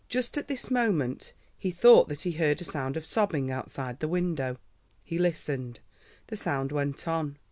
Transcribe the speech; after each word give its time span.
Just 0.09 0.35
at 0.35 0.47
this 0.47 0.71
moment 0.71 1.31
he 1.59 1.69
thought 1.69 2.09
that 2.09 2.23
he 2.23 2.31
heard 2.31 2.59
a 2.59 2.63
sound 2.65 2.97
of 2.97 3.05
sobbing 3.05 3.51
outside 3.51 3.99
the 3.99 4.07
window. 4.07 4.57
He 5.03 5.19
listened; 5.19 5.79
the 6.25 6.37
sound 6.37 6.71
went 6.71 7.07
on. 7.07 7.37